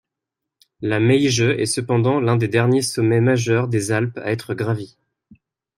La 0.81 0.99
Meije 0.99 1.41
est 1.41 1.67
cependant 1.67 2.19
l'un 2.19 2.35
des 2.35 2.47
derniers 2.47 2.81
sommets 2.81 3.21
majeurs 3.21 3.67
des 3.67 3.91
Alpes 3.91 4.17
à 4.17 4.31
être 4.31 4.55
gravi. 4.55 4.97